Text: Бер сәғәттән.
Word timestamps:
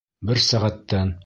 Бер 0.29 0.41
сәғәттән. 0.47 1.17